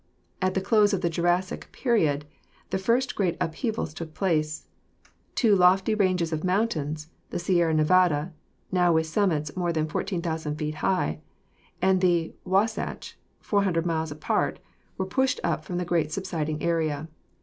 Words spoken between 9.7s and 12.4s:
than 14,000 feet high) and the